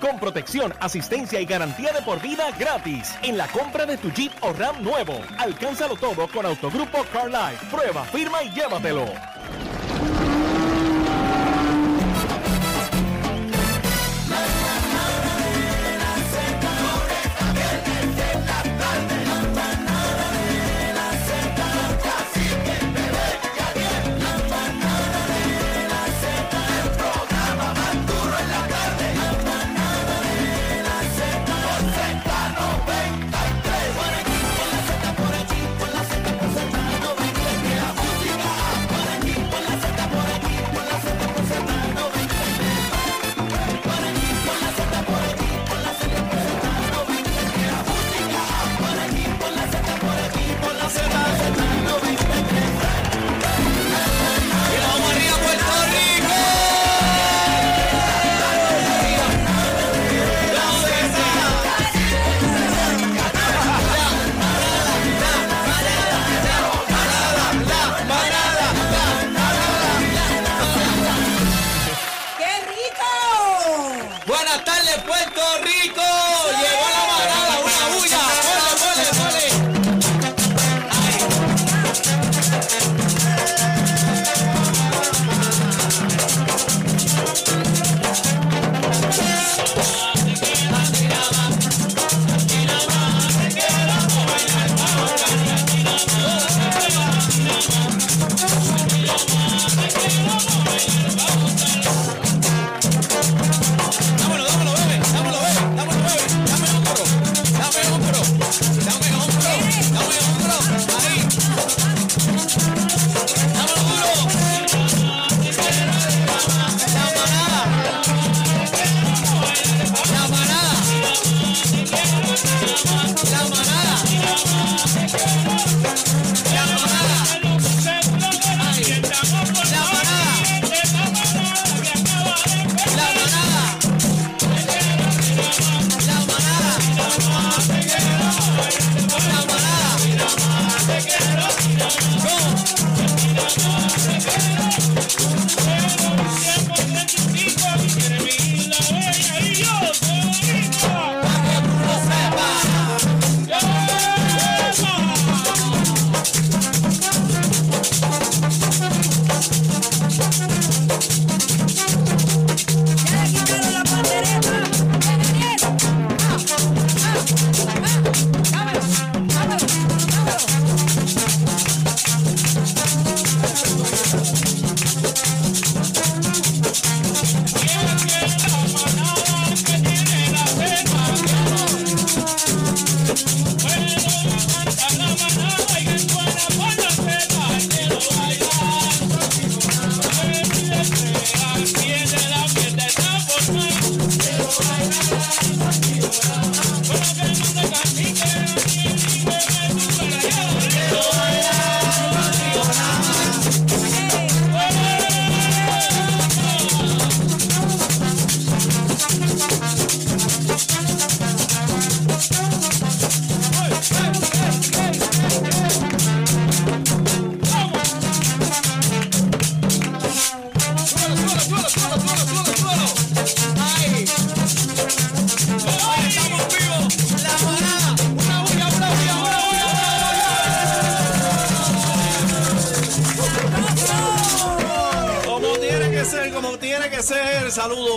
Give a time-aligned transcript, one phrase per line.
[0.00, 4.32] Con protección, asistencia y garantía de por vida gratis en la compra de tu Jeep
[4.40, 5.20] o Ram nuevo.
[5.38, 7.66] Alcánzalo todo con Autogrupo Car Life.
[7.70, 9.04] Prueba, firma y llévatelo.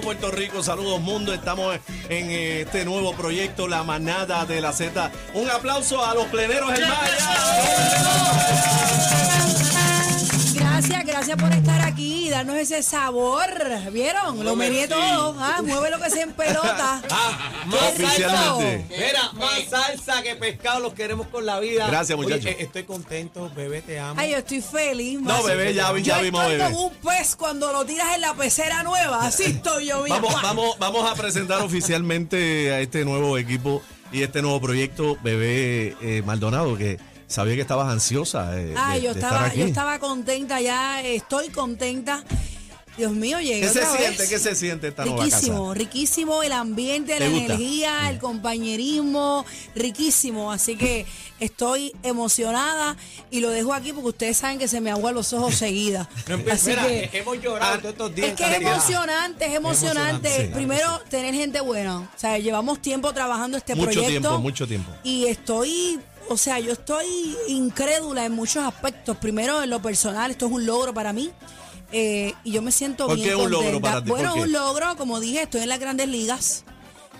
[0.00, 1.32] Puerto Rico, saludos mundo.
[1.32, 5.10] Estamos en eh, este nuevo proyecto, La Manada de la Z.
[5.34, 7.22] Un aplauso a los pleneros en Gracias,
[11.26, 13.46] gracias por estar aquí y darnos ese sabor.
[13.90, 14.44] ¿Vieron?
[14.44, 15.34] Lo meneé todo.
[15.38, 17.02] Ah, mueve lo que sea en pelota.
[17.10, 18.74] Ah, ¿Qué es Oficialmente.
[18.74, 18.94] esto?
[19.06, 21.86] Mira, más salsa que pescado los queremos con la vida.
[21.86, 22.46] Gracias, muchachos.
[22.46, 24.20] eh, estoy contento, bebé, te amo.
[24.20, 25.20] Ay, yo estoy feliz.
[25.20, 26.70] No, bebé, ya vi- ya Yo vimos, estoy bebé.
[26.72, 29.24] como un pez cuando lo tiras en la pecera nueva.
[29.26, 30.16] Así estoy yo, mira.
[30.16, 33.80] Vamos, vamos, vamos a presentar oficialmente a este nuevo equipo
[34.12, 36.98] y este nuevo proyecto, Bebé eh, Maldonado, que
[37.34, 39.58] sabía que estabas ansiosa eh, Ay, de, yo de estar estaba, aquí.
[39.60, 42.22] yo estaba contenta ya, estoy contenta.
[42.96, 44.28] Dios mío, llegué ¿Qué se siente?
[44.28, 45.74] ¿Qué se siente esta nueva Riquísimo, casa?
[45.80, 47.44] riquísimo el ambiente, ¿Te la gusta?
[47.54, 49.44] energía, el compañerismo,
[49.74, 50.52] riquísimo.
[50.52, 51.04] Así que
[51.40, 52.96] estoy emocionada
[53.32, 56.08] y lo dejo aquí porque ustedes saben que se me aguan los ojos seguida.
[56.28, 58.28] No empie- Así Mira, que hemos llorado Ah, todos estos días.
[58.28, 60.28] es que es emocionante, es emocionante.
[60.28, 60.54] emocionante, sí.
[60.54, 61.98] Primero, tener gente buena.
[61.98, 64.08] O sea, llevamos tiempo trabajando este Mucho proyecto.
[64.10, 64.92] tiempo, mucho tiempo.
[65.02, 65.98] Y estoy,
[66.28, 69.16] o sea, yo estoy incrédula en muchos aspectos.
[69.18, 71.30] Primero, en lo personal, esto es un logro para mí.
[71.92, 73.88] Eh, y yo me siento ¿Por bien qué un logro contenta.
[73.90, 74.10] para ti?
[74.10, 74.42] Bueno, ¿Por qué?
[74.46, 76.64] un logro, como dije, estoy en las grandes ligas.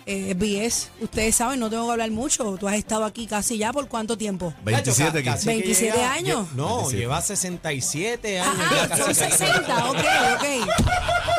[0.07, 2.57] Eh, BS, ustedes saben, no tengo que hablar mucho.
[2.61, 4.53] Tú has estado aquí casi ya por cuánto tiempo.
[4.63, 5.25] 27 Cacho, aquí.
[5.25, 6.47] casi que 27 llega- años.
[6.49, 6.99] lle- No, 27.
[6.99, 8.55] lleva 67 años.
[8.59, 9.45] Ah, ya casi son casi.
[9.45, 9.97] 60, ok,
[10.35, 10.45] ok.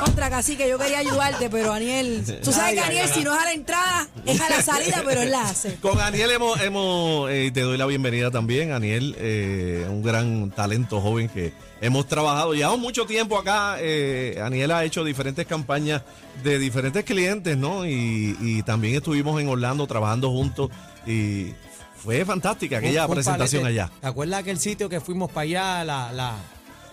[0.03, 3.11] Contra casi que yo quería ayudarte, pero Aniel, tú sabes Ay, que Aniel, ay.
[3.13, 5.75] si no es a la entrada, es a la salida, pero él la hace.
[5.75, 8.71] Con Aniel hemos, hemos eh, te doy la bienvenida también.
[8.71, 12.53] Aniel, eh, un gran talento joven que hemos trabajado.
[12.53, 13.77] Llevamos mucho tiempo acá.
[13.79, 16.01] Eh, Aniel ha hecho diferentes campañas
[16.43, 17.85] de diferentes clientes, ¿no?
[17.85, 20.69] Y, y también estuvimos en Orlando trabajando juntos
[21.07, 21.53] y
[22.03, 23.81] fue fantástica aquella Un- un presentación palete.
[23.81, 23.91] allá.
[24.01, 25.83] ¿Te acuerdas aquel sitio que fuimos para allá?
[25.85, 26.35] La, la-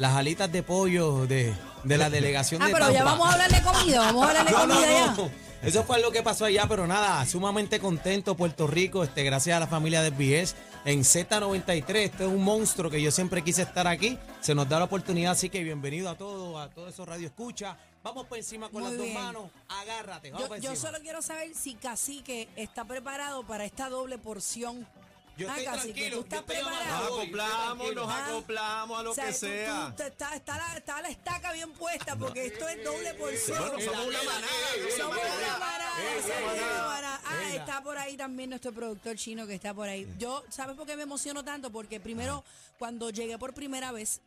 [0.03, 1.55] las alitas de pollo de,
[1.85, 3.11] de la delegación Ah, de pero ya Tampa?
[3.13, 4.77] vamos a hablar de comida, vamos a hablar de No, comida
[5.17, 5.33] no, ya.
[5.63, 9.61] Eso fue lo que pasó allá, pero nada, sumamente contento Puerto Rico, este, gracias a
[9.61, 11.95] la familia de BS en Z93.
[11.95, 14.19] Este es un monstruo que yo siempre quise estar aquí.
[14.41, 17.77] Se nos da la oportunidad, así que bienvenido a todos, a todos esos radio escucha.
[18.03, 19.45] Vamos por encima con Muy las dos manos.
[19.69, 24.19] Agárrate, vamos Yo, por yo solo quiero saber si Cacique está preparado para esta doble
[24.19, 24.85] porción.
[25.37, 27.09] Yo ah, estoy Cacique, tranquilo, ¿tú estás yo estoy preparado?
[27.09, 28.27] Nos acoplamos, nos Ah.
[28.27, 29.95] acoplamos a lo O sea, que tú- sea.
[29.97, 33.59] tú- está, está la, está la estaca bien puesta porque esto es doble porción.
[33.59, 34.47] Bueno, somos una manada.
[34.97, 37.21] Somos una manada, somos una manada.
[37.25, 40.07] Ah, está por ahí también nuestro productor chino que está por ahí.
[40.19, 41.71] Yo, ¿sabes por qué me emociono tanto?
[41.73, 42.45] Porque primero,
[42.79, 44.21] cuando llegué por primera vez,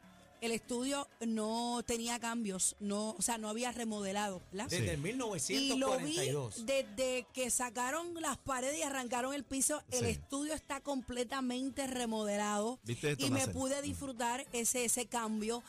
[0.45, 4.69] el estudio no tenía cambios, no, o sea, no había remodelado, ¿verdad?
[4.69, 6.65] Desde el Y lo vi 1942.
[6.65, 10.11] desde que sacaron las paredes y arrancaron el piso, el Sí.
[10.11, 12.79] estudio está completamente remodelado.
[12.83, 13.53] ¿Viste esto y me nacer?
[13.53, 15.63] pude disfrutar ese, ese cambio.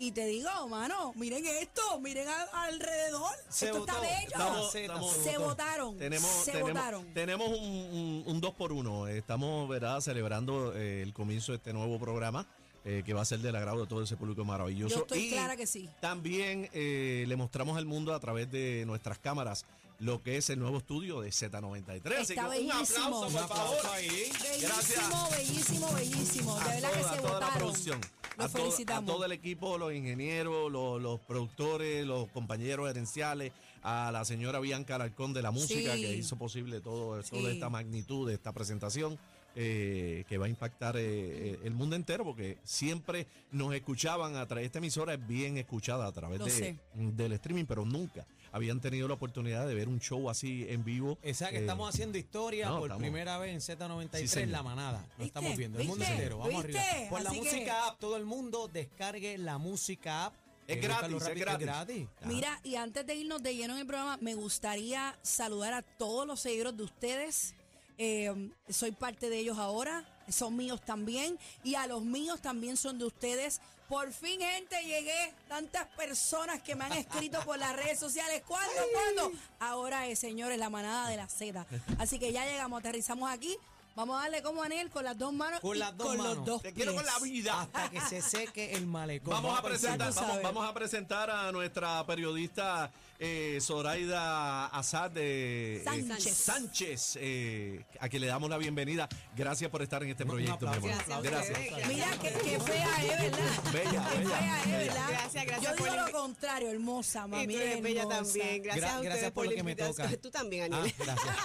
[0.00, 3.32] Y te digo, mano, miren esto, miren a- alrededor.
[3.48, 4.28] Se esto está bello.
[4.28, 5.98] estamos- Z, estamos- se votaron.
[5.98, 7.14] Tenemos, se tenemos, votaron.
[7.14, 9.08] tenemos un, un, un dos por uno.
[9.08, 10.00] Estamos ¿verdad?
[10.00, 12.46] celebrando eh, el comienzo de este nuevo programa
[12.88, 14.94] eh, que va a ser del agrado de todo ese público maravilloso.
[14.96, 15.90] Yo estoy Y clara que sí.
[16.00, 19.66] También eh, le mostramos al mundo a través de nuestras cámaras
[20.00, 22.20] lo que es el nuevo estudio de Z93.
[22.20, 22.78] Así Está que un bellísimo.
[22.78, 23.86] aplauso, Un por aplauso favor.
[23.96, 24.08] ahí.
[24.08, 26.54] Bellísimo, bellísimo, bellísimo.
[26.56, 27.58] De A verdad toda- que se a toda la votaron.
[27.58, 28.00] producción.
[28.36, 29.10] Los a, todo, felicitamos.
[29.10, 33.52] a todo el equipo, los ingenieros, los, los productores, los compañeros gerenciales,
[33.82, 36.00] a la señora Bianca Alarcón de la música Sí.
[36.02, 37.30] que hizo posible todo, Sí.
[37.30, 39.18] toda esta magnitud de esta presentación.
[39.60, 44.46] Eh, que va a impactar eh, eh, el mundo entero porque siempre nos escuchaban a
[44.46, 48.24] través de esta emisora es bien escuchada a través Lo de, del streaming pero nunca
[48.52, 51.88] habían tenido la oportunidad de ver un show así en vivo Exacto, que eh, estamos
[51.92, 54.46] haciendo historia no, por estamos- primera vez en Z93, Sí.
[54.46, 55.00] La Manada.
[55.18, 55.24] ¿Viste?
[55.24, 56.14] estamos viendo, el mundo ¿Viste?
[56.14, 56.38] entero.
[56.38, 56.78] Vamos ¿Viste?
[56.80, 57.10] arriba.
[57.10, 60.34] Por la que- música app, todo el mundo descargue la música app.
[60.68, 61.66] Es gratis, es gratis.
[61.66, 62.06] gratis.
[62.26, 66.26] Mira, y antes de irnos de lleno en el programa, me gustaría saludar a todos
[66.26, 67.54] los seguidores de ustedes.
[67.98, 72.98] Eh, soy parte de ellos ahora, son míos también, y a los míos también son
[72.98, 73.60] de ustedes.
[73.88, 75.32] Por fin, gente, llegué.
[75.48, 78.42] Tantas personas que me han escrito por las redes sociales.
[78.46, 78.82] ¿Cuándo?
[78.92, 79.32] ¿Cuándo?
[79.58, 81.66] Ahora es, señores, la manada de la Z.
[81.98, 83.56] Así que ya llegamos, aterrizamos aquí.
[83.98, 86.36] Vamos a darle como Anel con las dos manos Con las dos con manos.
[86.36, 89.32] los dos te quiero con la vida Hasta que se seque el malecón.
[89.32, 95.82] Vamos a por presentar, vamos, a presentar a nuestra periodista eh, Zoraida Azad de eh,
[95.84, 96.36] Sánchez.
[96.36, 99.08] Sánchez, eh, a quien le damos la bienvenida.
[99.34, 100.90] Gracias por estar en este Un proyecto, mi amor.
[100.90, 101.88] Gracias, Gracias.
[101.88, 103.62] Mira qué, qué fea es, ¿verdad?
[103.72, 104.78] Bella, Qué bella, fea es, bella.
[104.78, 105.08] ¿verdad?
[105.08, 107.42] Gracias, gracias Yo por digo lo contrario, hermosa, mami.
[107.42, 108.62] Y tú eres bella también.
[108.62, 110.16] Gracias Gra- a ustedes gracias por lo la que me toca.
[110.22, 110.94] Tú también, Ah, Aniel.
[110.96, 111.36] gracias.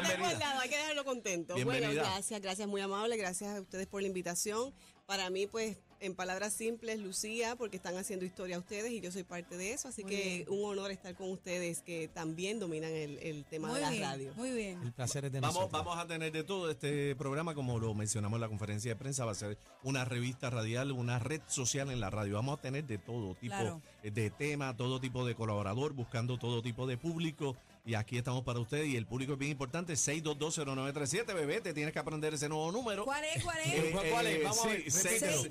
[0.00, 1.54] No te hemos dado, hay que dejarlo contento.
[1.54, 1.88] Bienvenida.
[1.88, 3.16] Bueno, gracias, gracias, muy amable.
[3.16, 4.72] Gracias a ustedes por la invitación.
[5.06, 9.24] Para mí, pues, en palabras simples, Lucía, porque están haciendo historia ustedes y yo soy
[9.24, 9.88] parte de eso.
[9.88, 10.46] Así Muy que bien.
[10.48, 14.02] un honor estar con ustedes que también dominan el, el tema Muy de la bien,
[14.04, 14.32] radio.
[14.36, 14.80] muy bien.
[14.82, 15.84] El placer es de Vamos, nosotros.
[15.84, 19.24] vamos a tener de todo este programa, como lo mencionamos en la conferencia de prensa,
[19.24, 22.36] va a ser una revista radial, una red social en la radio.
[22.36, 23.82] Vamos a tener de todo tipo Claro.
[24.04, 27.56] de tema, todo tipo de colaborador, buscando todo tipo de público.
[27.84, 28.88] Y aquí estamos para ustedes.
[28.88, 33.04] Y el público es bien importante, 6220937, bebé, te tienes que aprender ese nuevo número.
[33.04, 33.42] ¿Cuál es?
[33.42, 33.92] ¿Cuál Eh, es?
[33.92, 34.42] ¿Cuál- cuál es?
[34.44, 35.42] Vamos a ver, sí, repítelo.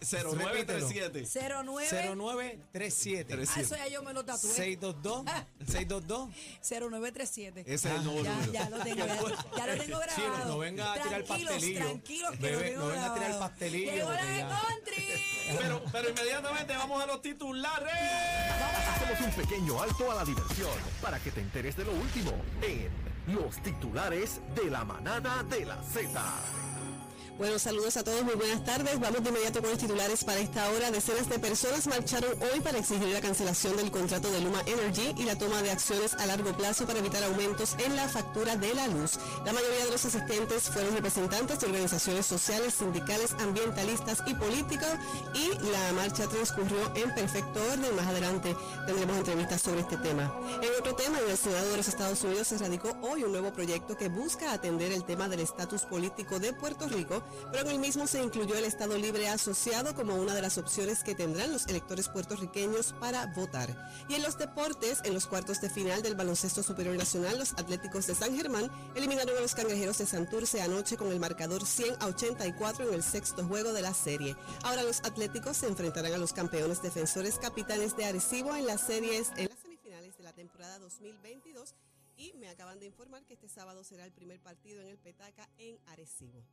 [0.00, 1.24] 0937.
[1.64, 3.34] 09 0937.
[3.34, 4.50] Ah, eso ya yo me lo tatué.
[4.50, 5.24] 622
[5.68, 6.28] 622
[6.62, 7.60] 0937.
[7.60, 8.52] Ese es el nuevo ya, número.
[8.52, 9.16] ya lo tengo, ya,
[9.56, 10.14] ya lo tengo grabado.
[10.16, 11.80] Sí, no, no venga a tirar Tranquilos, pastelillo.
[11.80, 13.50] Tranquilos, que Bebé, lo tengo no venga a tirar grabado.
[13.50, 15.04] pastelillo, Llegó la porque de country.
[15.58, 17.92] Pero, pero inmediatamente vamos a los titulares.
[18.94, 20.70] Hacemos un pequeño alto a la diversión
[21.00, 22.32] para que te enteres de lo último
[22.62, 26.08] en los titulares de la manada de la Z.
[27.38, 28.98] Bueno, saludos a todos, muy buenas tardes.
[28.98, 30.90] Vamos de inmediato con los titulares para esta hora.
[30.90, 35.22] Decenas de personas marcharon hoy para exigir la cancelación del contrato de Luma Energy y
[35.22, 38.88] la toma de acciones a largo plazo para evitar aumentos en la factura de la
[38.88, 39.20] luz.
[39.46, 44.88] La mayoría de los asistentes fueron representantes de organizaciones sociales, sindicales, ambientalistas y políticos
[45.32, 47.94] y la marcha transcurrió en perfecto orden.
[47.94, 50.34] Más adelante tendremos entrevistas sobre este tema.
[50.60, 53.52] En otro tema, en el Senado de los Estados Unidos se radicó hoy un nuevo
[53.52, 57.78] proyecto que busca atender el tema del estatus político de Puerto Rico, pero en el
[57.78, 61.66] mismo se incluyó el Estado Libre Asociado como una de las opciones que tendrán los
[61.66, 63.74] electores puertorriqueños para votar.
[64.08, 68.06] Y en los deportes, en los cuartos de final del Baloncesto Superior Nacional, los Atléticos
[68.06, 72.06] de San Germán eliminaron a los Cangrejeros de Santurce anoche con el marcador 100 a
[72.06, 74.36] 84 en el sexto juego de la serie.
[74.62, 79.30] Ahora los Atléticos se enfrentarán a los campeones defensores capitanes de Arecibo en las series
[79.36, 81.74] en las semifinales de la temporada 2022
[82.18, 85.48] y me acaban de informar que este sábado será el primer partido en el Petaca
[85.58, 86.44] en Arecibo.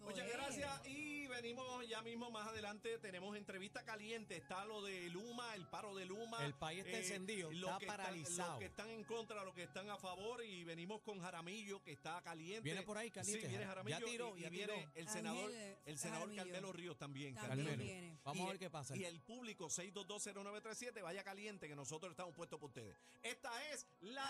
[0.00, 2.98] Muchas gracias y venimos ya mismo más adelante.
[2.98, 4.36] Tenemos entrevista caliente.
[4.36, 6.44] Está lo de Luma, el paro de Luma.
[6.44, 8.50] El país está encendido, los está que paralizado.
[8.50, 10.42] los que están en contra, los que están a favor.
[10.44, 12.62] Y venimos con Jaramillo, que está caliente.
[12.62, 13.98] Viene por ahí caliente, Sí, viene Jara- Jaramillo.
[14.00, 14.90] ya tiró, y, y ya viene tiró.
[14.96, 16.42] el senador, eh, el senador Jaramillo.
[16.52, 17.34] Carmelo Ríos también.
[17.36, 17.82] También Carmelo.
[17.84, 18.18] viene.
[18.24, 18.96] Vamos Y a ver qué pasa.
[18.96, 22.96] Y el público 6220937, vaya caliente, que nosotros estamos puestos por ustedes.
[23.22, 24.24] Esta es la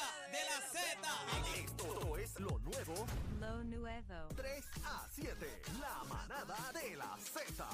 [0.00, 0.80] Manada de la Z.
[1.56, 3.06] Esto es lo nuevo
[3.38, 4.28] Lo nuevo.
[4.36, 5.62] 3 a 7.
[5.80, 7.66] La manada de la Z.